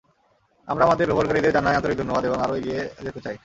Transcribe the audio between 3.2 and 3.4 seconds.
চাই।